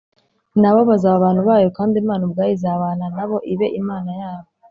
[0.61, 4.47] na bo bazaba abantu bayo kandi Imana ubwayo izabana na bo ibe Imana yabo.